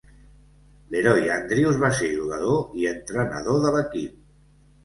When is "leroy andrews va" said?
0.95-1.91